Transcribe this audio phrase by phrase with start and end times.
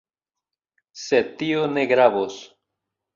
[1.01, 2.39] Sed tio ne gravos.